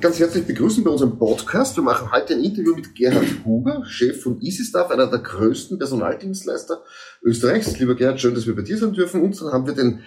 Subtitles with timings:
[0.00, 1.76] ganz herzlich begrüßen bei unserem Podcast.
[1.76, 6.84] Wir machen heute ein Interview mit Gerhard Huber, Chef von EasyStaff, einer der größten Personaldienstleister
[7.22, 7.78] Österreichs.
[7.78, 9.22] Lieber Gerhard, schön, dass wir bei dir sein dürfen.
[9.22, 10.00] Und dann haben wir den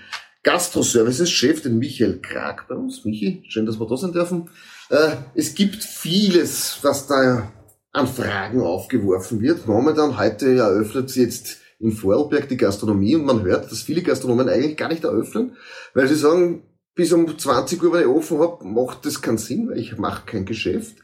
[0.43, 3.03] Gastro-Services-Chef, den Michael Krag bei uns.
[3.03, 4.49] Michi, schön, dass wir da sein dürfen.
[4.89, 7.51] Äh, es gibt vieles, was da
[7.91, 9.67] an Fragen aufgeworfen wird.
[9.67, 14.47] Momentan heute eröffnet sie jetzt in Vorarlberg die Gastronomie und man hört, dass viele Gastronomen
[14.47, 15.57] eigentlich gar nicht eröffnen,
[15.93, 16.63] weil sie sagen,
[17.01, 20.21] bis um 20 Uhr, wenn ich offen habe, macht das keinen Sinn, weil ich mache
[20.23, 20.97] kein Geschäft.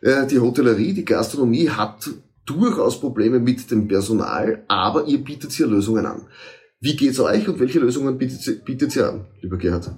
[0.00, 2.10] Äh, die Hotellerie, die Gastronomie hat
[2.44, 6.26] durchaus Probleme mit dem Personal, aber ihr bietet hier Lösungen an.
[6.80, 9.92] Wie geht's euch und welche Lösungen bietet, bietet ihr an, lieber Gerhard?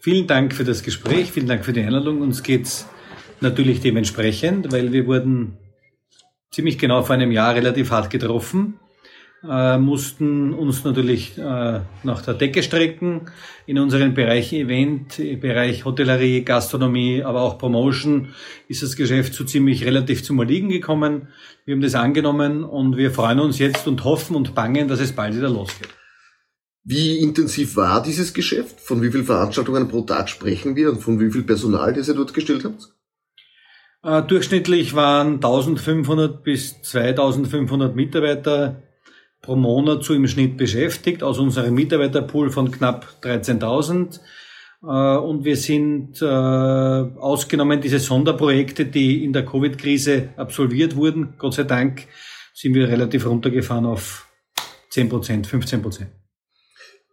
[0.00, 2.20] Vielen Dank für das Gespräch, vielen Dank für die Einladung.
[2.20, 2.84] Uns geht's
[3.40, 5.56] natürlich dementsprechend, weil wir wurden
[6.50, 8.79] ziemlich genau vor einem Jahr relativ hart getroffen
[9.48, 13.30] äh, mussten uns natürlich äh, nach der Decke strecken
[13.66, 18.34] in unseren Bereichen Event, Bereich Hotellerie, Gastronomie, aber auch Promotion
[18.68, 21.28] ist das Geschäft so ziemlich relativ zum Erliegen gekommen.
[21.64, 25.12] Wir haben das angenommen und wir freuen uns jetzt und hoffen und bangen, dass es
[25.12, 25.88] bald wieder losgeht.
[26.82, 28.80] Wie intensiv war dieses Geschäft?
[28.80, 32.14] Von wie vielen Veranstaltungen pro Tag sprechen wir und von wie viel Personal, das ihr
[32.14, 32.94] dort gestellt habt?
[34.02, 38.82] Äh, durchschnittlich waren 1500 bis 2500 Mitarbeiter
[39.42, 44.20] pro Monat so im Schnitt beschäftigt aus unserem Mitarbeiterpool von knapp 13.000.
[44.82, 44.86] Äh,
[45.18, 51.64] und wir sind äh, ausgenommen diese Sonderprojekte, die in der Covid-Krise absolviert wurden, Gott sei
[51.64, 52.06] Dank,
[52.54, 54.26] sind wir relativ runtergefahren auf
[54.90, 56.10] 10 Prozent, 15 Prozent.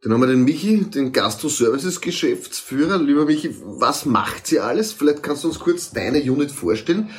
[0.04, 3.02] Dann haben wir den Michi, den Gastro-Services Geschäftsführer.
[3.02, 4.94] Lieber Michi, was macht sie alles?
[4.94, 7.10] Vielleicht kannst du uns kurz deine Unit vorstellen.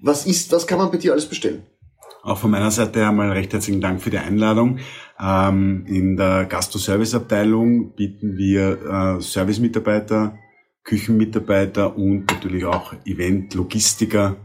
[0.00, 1.66] Was ist, was kann man bei dir alles bestellen?
[2.22, 4.78] Auch von meiner Seite einmal recht herzlichen Dank für die Einladung.
[5.18, 10.36] Ähm, in der Gastro-Service-Abteilung bieten wir äh, Service-Mitarbeiter,
[10.84, 14.36] Küchenmitarbeiter und natürlich auch Event-Logistiker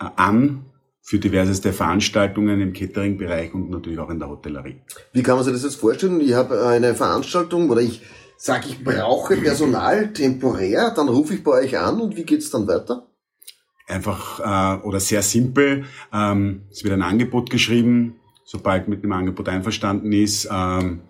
[0.00, 0.66] äh, an
[1.02, 4.82] für diverseste Veranstaltungen im Catering-Bereich und natürlich auch in der Hotellerie.
[5.12, 6.20] Wie kann man sich das jetzt vorstellen?
[6.20, 8.02] Ich habe eine Veranstaltung oder ich
[8.36, 12.66] sage, ich brauche Personal temporär, dann rufe ich bei euch an und wie geht's dann
[12.66, 13.06] weiter?
[13.86, 15.84] Einfach äh, oder sehr simpel.
[16.12, 20.48] Ähm, es wird ein Angebot geschrieben, sobald mit dem Angebot einverstanden ist.
[20.50, 21.00] Ähm,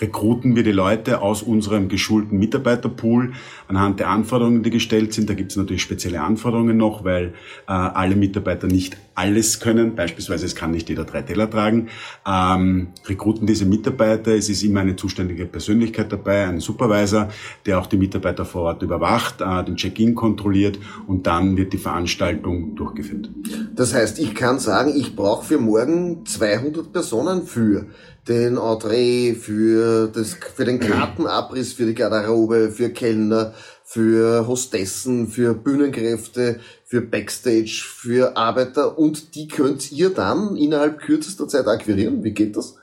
[0.00, 3.32] rekruten wir die Leute aus unserem geschulten Mitarbeiterpool
[3.68, 5.28] anhand der Anforderungen, die gestellt sind.
[5.28, 7.34] Da gibt es natürlich spezielle Anforderungen noch, weil
[7.68, 9.94] äh, alle Mitarbeiter nicht alles können.
[9.94, 11.88] Beispielsweise es kann nicht jeder drei Teller tragen.
[12.26, 14.34] Ähm, rekruten diese Mitarbeiter.
[14.34, 17.28] Es ist immer eine zuständige Persönlichkeit dabei, ein Supervisor,
[17.66, 21.78] der auch die Mitarbeiter vor Ort überwacht, äh, den Check-in kontrolliert und dann wird die
[21.78, 23.30] Veranstaltung durchgeführt.
[23.74, 27.86] Das heißt, ich kann sagen, ich brauche für morgen 200 Personen für
[28.28, 33.54] den Entree, für, das, für den Kartenabriss, für die Garderobe, für Kellner,
[33.84, 41.48] für Hostessen, für Bühnenkräfte, für Backstage, für Arbeiter und die könnt ihr dann innerhalb kürzester
[41.48, 42.22] Zeit akquirieren.
[42.22, 42.79] Wie geht das?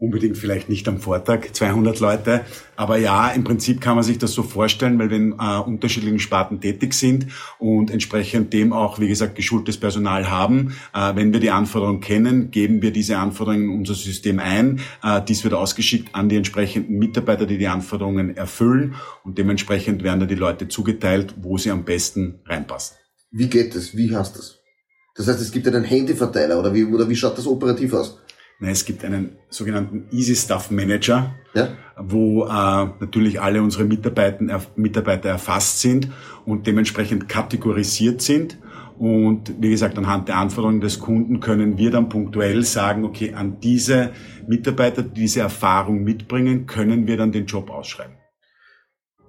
[0.00, 2.40] Unbedingt vielleicht nicht am Vortag 200 Leute,
[2.74, 6.18] aber ja, im Prinzip kann man sich das so vorstellen, weil wir in äh, unterschiedlichen
[6.18, 7.26] Sparten tätig sind
[7.58, 10.74] und entsprechend dem auch, wie gesagt, geschultes Personal haben.
[10.94, 14.80] Äh, wenn wir die Anforderungen kennen, geben wir diese Anforderungen in unser System ein.
[15.02, 20.20] Äh, dies wird ausgeschickt an die entsprechenden Mitarbeiter, die die Anforderungen erfüllen und dementsprechend werden
[20.20, 22.96] da die Leute zugeteilt, wo sie am besten reinpassen.
[23.30, 23.94] Wie geht das?
[23.94, 24.60] Wie hast das?
[25.14, 28.18] Das heißt, es gibt einen Handyverteiler oder wie, oder wie schaut das operativ aus?
[28.62, 31.70] Nein, es gibt einen sogenannten Easy Stuff Manager, ja.
[31.96, 32.48] wo äh,
[33.00, 36.10] natürlich alle unsere Mitarbeiter, Mitarbeiter erfasst sind
[36.44, 38.58] und dementsprechend kategorisiert sind.
[38.98, 43.60] Und wie gesagt, anhand der Anforderungen des Kunden können wir dann punktuell sagen, okay, an
[43.60, 44.12] diese
[44.46, 48.16] Mitarbeiter, die diese Erfahrung mitbringen, können wir dann den Job ausschreiben.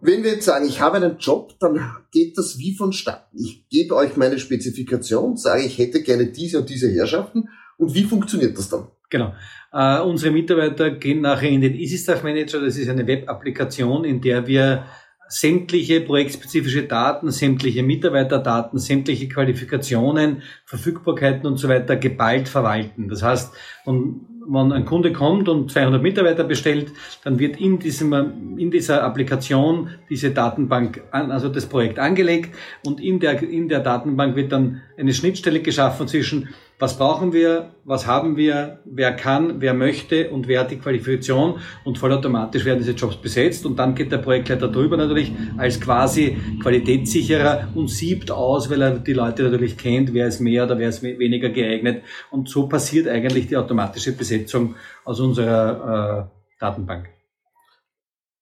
[0.02, 1.80] Wenn wir jetzt sagen, ich habe einen Job, dann
[2.12, 3.38] geht das wie vonstatten.
[3.38, 7.48] Ich gebe euch meine Spezifikation, sage, ich hätte gerne diese und diese Herrschaften.
[7.78, 8.90] Und wie funktioniert das dann?
[9.12, 9.36] Genau.
[9.74, 12.62] Äh, unsere Mitarbeiter gehen nachher in den EasyStaff Manager.
[12.62, 14.86] Das ist eine Web-Applikation, in der wir
[15.28, 23.08] sämtliche projektspezifische Daten, sämtliche Mitarbeiterdaten, sämtliche Qualifikationen, Verfügbarkeiten und so weiter geballt verwalten.
[23.08, 23.54] Das heißt,
[23.86, 26.92] wenn ein Kunde kommt und 200 Mitarbeiter bestellt,
[27.24, 32.54] dann wird in, diesem, in dieser Applikation diese Datenbank, also das Projekt angelegt
[32.86, 36.50] und in der, in der Datenbank wird dann eine Schnittstelle geschaffen zwischen
[36.82, 40.32] was brauchen wir, was haben wir, wer kann, wer möchte?
[40.32, 41.60] Und wer hat die Qualifikation?
[41.86, 43.68] Und vollautomatisch werden diese Jobs besetzt.
[43.68, 48.98] Und dann geht der Projektleiter drüber natürlich als quasi Qualitätssicherer und siebt aus, weil er
[48.98, 52.02] die Leute natürlich kennt, wer ist mehr oder wer ist weniger geeignet.
[52.32, 54.74] Und so passiert eigentlich die automatische Besetzung
[55.06, 57.21] aus unserer äh, Datenbank.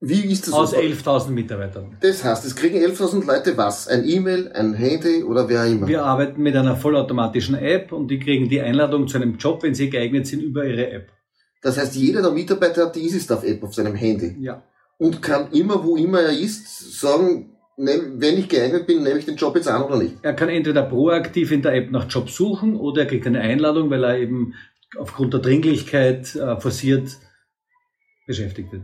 [0.02, 0.54] Wie ist das?
[0.54, 1.98] Aus 11.000 Mitarbeitern.
[2.00, 3.90] Das heißt, es kriegen 11.000 Leute was?
[3.90, 5.88] Ein E-Mail, ein Handy oder wer auch immer?
[5.88, 9.76] Wir arbeiten mit einer vollautomatischen App und die kriegen die Einladung zu einem Job, wenn
[9.76, 11.12] sie geeignet sind, über ihre App.
[11.62, 14.38] Das heißt, jeder der Mitarbeiter hat die EasyStuff-App auf seinem Handy.
[14.40, 14.64] Ja.
[14.98, 19.36] Und kann immer, wo immer er ist, sagen, wenn ich geeignet bin, nehme ich den
[19.36, 20.16] Job jetzt an oder nicht.
[20.22, 23.90] Er kann entweder proaktiv in der App nach Job suchen oder er kriegt eine Einladung,
[23.90, 24.54] weil er eben
[24.98, 27.18] aufgrund der Dringlichkeit äh, forciert
[28.26, 28.84] beschäftigt wird.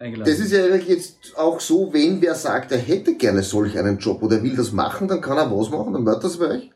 [0.00, 0.32] Eingeladen.
[0.32, 4.22] Das ist ja jetzt auch so, wenn wer sagt, er hätte gerne solch einen Job
[4.22, 6.70] oder will das machen, dann kann er was machen, dann wird das bei euch.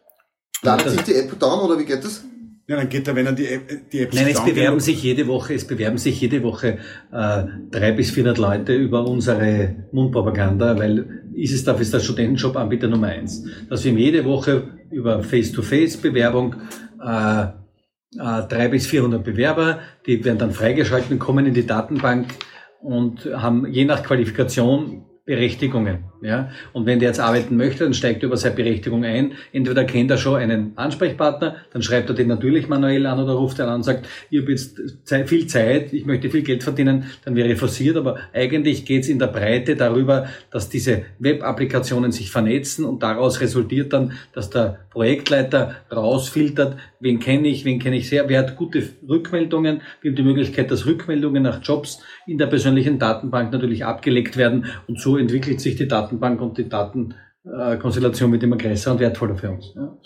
[0.63, 2.23] Ladet sich die App down oder wie geht das?
[2.67, 5.27] Ja, dann geht er, wenn er die App, die App Nein, es bewerben sich jede
[5.27, 6.79] Woche, es bewerben sich jede Woche
[7.13, 13.45] äh, drei bis vierhundert Leute über unsere Mundpropaganda, weil ISISDAF ist der Studentenjob-Anbieter Nummer eins.
[13.71, 16.57] Dass wir jede Woche über Face-to-Face-Bewerbung
[17.03, 17.49] äh, äh,
[18.49, 22.35] drei bis vierhundert Bewerber, die werden dann freigeschalten, kommen in die Datenbank
[22.85, 26.05] und haben je nach Qualifikation Berechtigungen.
[26.25, 26.51] Ja?
[26.73, 29.33] Und wenn der jetzt arbeiten möchte, dann steigt er über seine Berechtigung ein.
[29.53, 33.59] Entweder kennt er schon einen Ansprechpartner, dann schreibt er den natürlich manuell an oder ruft
[33.59, 34.81] er an und sagt, ich habe jetzt
[35.27, 37.99] viel Zeit, ich möchte viel Geld verdienen, dann wäre forciert.
[37.99, 43.43] Aber eigentlich geht es in der Breite darüber, dass diese Web-Applikationen sich vernetzen und daraus
[43.43, 48.57] resultiert dann, dass der Projektleiter rausfiltert, wen kenne ich, wen kenne ich sehr, wer hat
[48.57, 49.83] gute Rückmeldungen.
[50.01, 54.65] Wir haben die Möglichkeit, dass Rückmeldungen nach Jobs in der persönlichen Datenbank natürlich abgelegt werden
[54.89, 59.51] und so entwickelt sich die Datenbank und die Datenkonstellation wird immer größer und wertvoller für
[59.51, 59.73] uns.
[59.75, 59.97] Ja.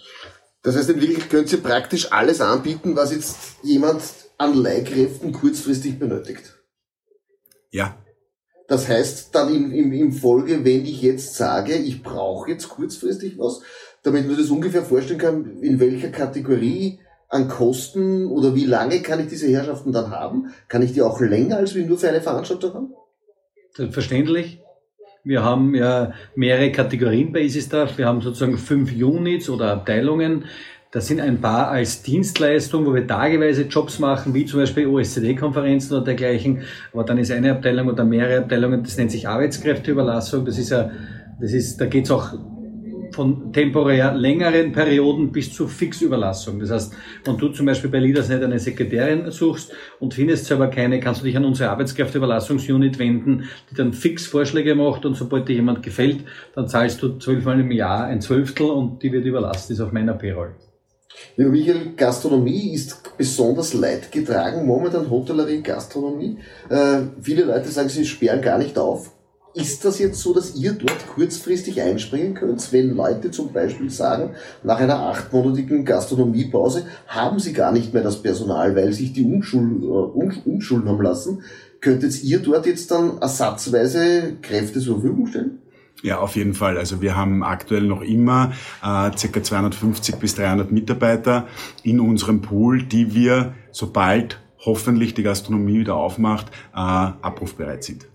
[0.62, 4.02] Das heißt, in Wirklichkeit könnt ihr praktisch alles anbieten, was jetzt jemand
[4.38, 6.58] an Leihkräften kurzfristig benötigt.
[7.70, 7.96] Ja.
[8.66, 13.38] Das heißt dann im, im, im Folge, wenn ich jetzt sage, ich brauche jetzt kurzfristig
[13.38, 13.62] was,
[14.02, 19.20] damit man das ungefähr vorstellen kann, in welcher Kategorie an Kosten oder wie lange kann
[19.20, 20.52] ich diese Herrschaften dann haben?
[20.69, 22.94] Kann ich die auch länger als wir nur für eine Veranstaltung haben?
[23.75, 24.61] Selbstverständlich.
[25.25, 27.99] Wir haben ja mehrere Kategorien bei EasyStaff.
[27.99, 30.44] Wir haben sozusagen fünf Units oder Abteilungen.
[30.91, 35.94] Das sind ein paar als Dienstleistung, wo wir tageweise Jobs machen, wie zum Beispiel OSCD-Konferenzen
[35.94, 36.62] oder dergleichen.
[36.94, 40.47] Aber dann ist eine Abteilung oder mehrere Abteilungen, das nennt sich Arbeitskräfteüberlassung.
[40.47, 40.91] Das ist ja,
[41.41, 42.32] das ist, da geht's auch
[43.19, 46.61] von temporär längeren Perioden bis zu Fixüberlassung.
[46.61, 46.93] Das heißt,
[47.25, 51.25] wenn du zum Beispiel bei Leadersnet eine Sekretärin suchst und findest selber keine, kannst du
[51.25, 56.20] dich an unsere Arbeitskräfteüberlassungsunit wenden, die dann fix Vorschläge macht und sobald dir jemand gefällt,
[56.55, 60.14] dann zahlst du zwölfmal im Jahr ein Zwölftel und die wird überlassen, ist auf meiner
[60.14, 60.53] Payroll.
[61.37, 66.38] Lieber Michael, Gastronomie ist besonders leidgetragen, momentan Hotellerie, Gastronomie.
[66.69, 69.11] Äh, viele Leute sagen, sie sperren gar nicht auf.
[69.58, 74.31] Ist das jetzt so, dass ihr dort kurzfristig einspringen könnt, wenn Leute zum Beispiel sagen,
[74.62, 79.82] nach einer achtmonatigen Gastronomiepause haben sie gar nicht mehr das Personal, weil sich die Umschul,
[79.82, 81.43] äh, umschulen haben lassen?
[81.81, 85.58] Könntet ihr dort jetzt dann ersatzweise Kräfte zur Verfügung stellen?
[86.02, 86.78] Ja, auf jeden Fall.
[86.78, 89.43] Also wir haben aktuell noch immer äh, ca.
[89.43, 91.49] 250 bis 300 Mitarbeiter
[91.82, 98.06] in unserem Pool, die wir, sobald hoffentlich die Gastronomie wieder aufmacht, äh, abrufbereit sind.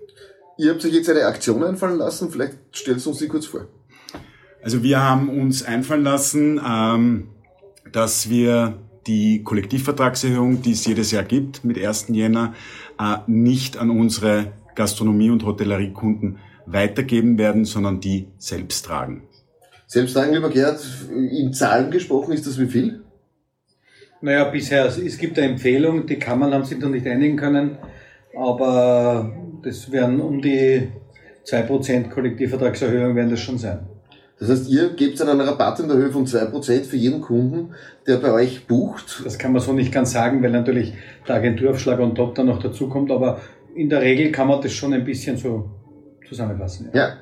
[0.58, 3.68] Ihr habt euch jetzt eine Aktion einfallen lassen, vielleicht stellst du uns die kurz vor.
[4.62, 7.30] Also wir haben uns einfallen lassen, ähm,
[7.92, 8.78] dass wir
[9.08, 12.08] die Kollektivvertragserhöhung, die es jedes Jahr gibt mit 1.
[12.10, 12.54] Jänner,
[13.00, 19.24] äh, nicht an unsere Gastronomie- und Hotelleriekunden weitergeben werden, sondern die selbst tragen.
[19.88, 20.80] Selbst tragen, lieber Gerd,
[21.12, 23.02] in Zahlen gesprochen ist das wie viel?
[24.22, 27.78] Naja, bisher, es gibt eine Empfehlung, die Kammern haben sich noch nicht einigen können,
[28.36, 30.90] aber das werden um die
[31.46, 33.80] 2% Kollektivvertragserhöhung werden das schon sein.
[34.40, 37.74] Das heißt, ihr gebt einen Rabatt in der Höhe von 2% für jeden Kunden,
[38.08, 39.22] der bei euch bucht?
[39.24, 40.94] Das kann man so nicht ganz sagen, weil natürlich
[41.28, 43.42] der Agenturaufschlag on top dann noch dazukommt, aber
[43.76, 45.70] in der Regel kann man das schon ein bisschen so
[46.28, 46.90] zusammenfassen.
[46.94, 47.00] Ja.
[47.00, 47.14] ja.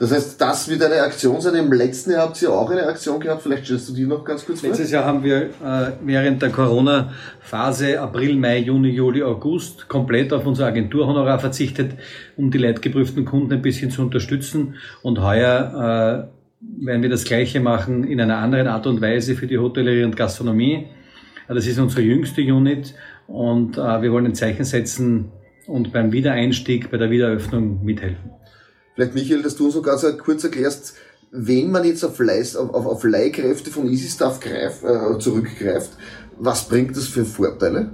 [0.00, 1.54] Das heißt, das wird eine Aktion sein.
[1.56, 3.42] Im letzten Jahr habt ihr auch eine Aktion gehabt.
[3.42, 4.70] Vielleicht stellst du die noch ganz kurz vor.
[4.70, 10.46] Letztes Jahr haben wir äh, während der Corona-Phase April, Mai, Juni, Juli, August komplett auf
[10.46, 11.92] unser Agenturhonorar verzichtet,
[12.38, 14.76] um die leidgeprüften Kunden ein bisschen zu unterstützen.
[15.02, 19.46] Und heuer äh, werden wir das Gleiche machen in einer anderen Art und Weise für
[19.46, 20.86] die Hotellerie und Gastronomie.
[21.46, 22.94] Das ist unsere jüngste Unit
[23.26, 25.30] und äh, wir wollen ein Zeichen setzen
[25.66, 28.39] und beim Wiedereinstieg, bei der Wiedereröffnung mithelfen.
[29.00, 30.92] Vielleicht, Michael, dass du uns so ganz kurz erklärst,
[31.30, 35.92] wenn man jetzt auf, Leih, auf, auf Leihkräfte von EasyStuff greif, äh, zurückgreift,
[36.38, 37.92] was bringt das für Vorteile?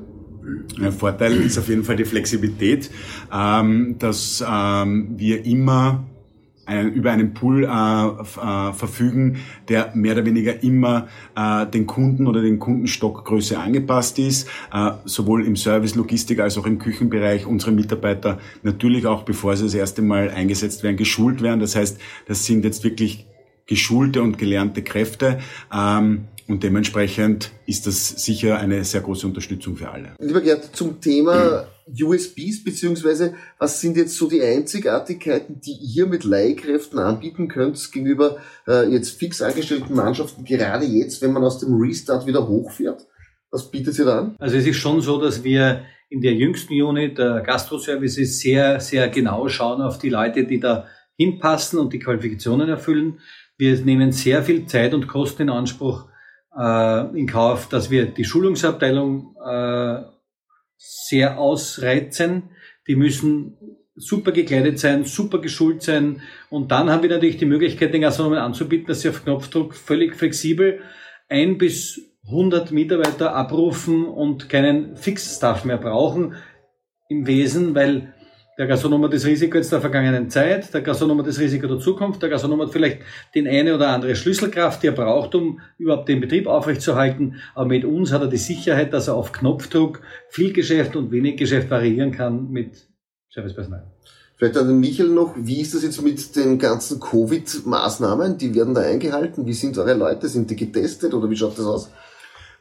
[0.81, 2.91] Ein Vorteil ist auf jeden Fall die Flexibilität,
[3.33, 6.09] ähm, dass ähm, wir immer
[6.67, 12.27] einen, über einen Pool äh, äh, verfügen, der mehr oder weniger immer äh, den Kunden
[12.27, 17.47] oder den Kundenstockgröße angepasst ist, äh, sowohl im Service, Logistik als auch im Küchenbereich.
[17.47, 21.61] Unsere Mitarbeiter natürlich auch, bevor sie das erste Mal eingesetzt werden, geschult werden.
[21.61, 23.27] Das heißt, das sind jetzt wirklich
[23.67, 25.41] geschulte und gelernte Kräfte.
[25.73, 30.15] Ähm, und dementsprechend ist das sicher eine sehr große Unterstützung für alle.
[30.21, 36.25] Lieber Gerd, zum Thema USBs, beziehungsweise was sind jetzt so die Einzigartigkeiten, die ihr mit
[36.25, 41.75] Leihkräften anbieten könnt gegenüber äh, jetzt fix angestellten Mannschaften, gerade jetzt, wenn man aus dem
[41.75, 43.07] Restart wieder hochfährt?
[43.51, 44.37] Was bietet ihr da an?
[44.39, 49.09] Also es ist schon so, dass wir in der jüngsten Unit der Gastro-Services sehr, sehr
[49.09, 53.21] genau schauen auf die Leute, die da hinpassen und die Qualifikationen erfüllen.
[53.57, 56.07] Wir nehmen sehr viel Zeit und Kosten in Anspruch
[56.57, 60.03] äh, in Kauf, dass wir die Schulungsabteilung äh,
[60.77, 62.51] sehr ausreizen.
[62.87, 63.57] Die müssen
[63.97, 66.21] super gekleidet sein, super geschult sein.
[66.51, 70.15] Und dann haben wir natürlich die Möglichkeit, den Gastronomen anzubieten, dass sie auf Knopfdruck völlig
[70.15, 70.81] flexibel
[71.29, 76.35] ein bis 100 Mitarbeiter abrufen und keinen Fixstaff mehr brauchen.
[77.09, 78.15] Im Wesen, weil
[78.59, 81.79] der Gastronom hat das Risiko jetzt der vergangenen Zeit, der Gastronom hat das Risiko der
[81.79, 83.01] Zukunft, der Gastronom hat vielleicht
[83.35, 87.37] den eine oder andere Schlüsselkraft, die er braucht, um überhaupt den Betrieb aufrechtzuerhalten.
[87.55, 91.37] Aber mit uns hat er die Sicherheit, dass er auf Knopfdruck viel Geschäft und wenig
[91.37, 92.89] Geschäft variieren kann mit
[93.31, 93.93] Servicepersonal.
[94.37, 98.37] Vielleicht an den Michael noch, wie ist das jetzt mit den ganzen Covid-Maßnahmen?
[98.37, 99.47] Die werden da eingehalten?
[99.47, 100.29] Wie sind eure Leute?
[100.29, 101.91] Sind die getestet oder wie schaut das aus?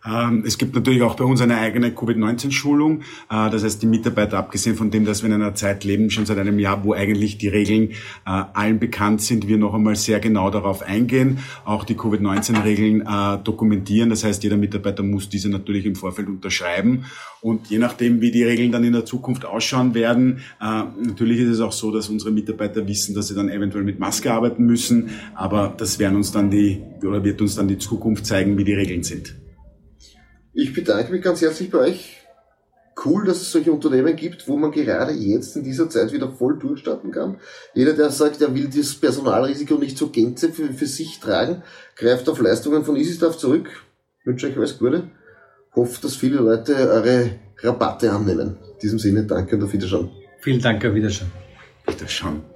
[0.05, 3.01] Ähm, es gibt natürlich auch bei uns eine eigene Covid-19-Schulung.
[3.29, 6.25] Äh, das heißt, die Mitarbeiter, abgesehen von dem, dass wir in einer Zeit leben, schon
[6.25, 7.95] seit einem Jahr, wo eigentlich die Regeln äh,
[8.25, 14.09] allen bekannt sind, wir noch einmal sehr genau darauf eingehen, auch die Covid-19-Regeln äh, dokumentieren.
[14.09, 17.05] Das heißt, jeder Mitarbeiter muss diese natürlich im Vorfeld unterschreiben.
[17.41, 21.59] Und je nachdem, wie die Regeln dann in der Zukunft ausschauen werden, natürlich ist es
[21.59, 25.11] auch so, dass unsere Mitarbeiter wissen, dass sie dann eventuell mit Maske arbeiten müssen.
[25.35, 28.73] Aber das werden uns dann die, oder wird uns dann die Zukunft zeigen, wie die
[28.73, 29.35] Regeln sind.
[30.57, 32.21] Ich bedanke mich ganz herzlich bei euch.
[33.03, 36.57] Cool, dass es solche Unternehmen gibt, wo man gerade jetzt in dieser Zeit wieder voll
[36.57, 37.41] durchstarten kann.
[37.73, 41.61] Jeder, der sagt, er will das Personalrisiko nicht zur Gänze für, für sich tragen,
[41.97, 43.67] greift auf Leistungen von EasyStaff zurück.
[44.21, 45.09] Ich wünsche euch alles Gute.
[45.75, 47.31] Hoffe, dass viele Leute eure
[47.61, 48.57] Rabatte annehmen.
[48.75, 50.09] In diesem Sinne, danke und auf Wiederschauen.
[50.39, 51.31] Vielen Dank, auf Wiederschauen.
[51.85, 52.54] Wiederschauen.